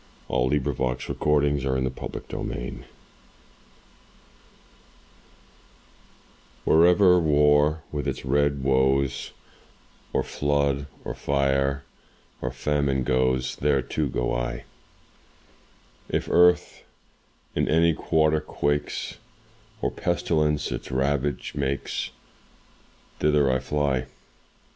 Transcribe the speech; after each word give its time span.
Malcolm 0.27 0.49
Hemphrey 0.49 0.73
AUXILIARIES 1.13 1.61
THE 1.61 1.69
RED 1.73 1.95
CROSS 1.95 2.23
SPIRIT 2.23 2.55
SPEAKS 2.55 2.91
Wherever 6.65 7.19
war, 7.19 7.83
with 7.91 8.07
its 8.07 8.25
red 8.25 8.63
woes, 8.63 9.31
Or 10.11 10.23
flood, 10.23 10.87
or 11.05 11.13
fire, 11.13 11.83
or 12.41 12.49
famine 12.51 13.03
goes, 13.03 13.57
There, 13.57 13.83
too, 13.83 14.09
go 14.09 14.33
I; 14.33 14.63
If 16.09 16.27
earth 16.31 16.83
in 17.53 17.67
any 17.69 17.93
quarter 17.93 18.41
quakes 18.41 19.19
Or 19.83 19.91
pestilence 19.91 20.71
its 20.71 20.89
ravage 20.89 21.53
makes, 21.53 22.09
Thither 23.19 23.51
I 23.51 23.59
fly. 23.59 24.07